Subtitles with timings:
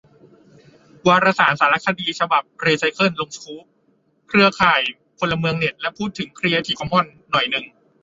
[1.07, 3.63] วารสาร 'สารคดี' ฉบับ 'รีไซเคิล' ลงสกู๊ป
[4.29, 4.81] เครือข่าย
[5.19, 7.65] พลเมืองเน็ต และพูดถึงครีเอทีฟคอมมอนส์หน่อยนึง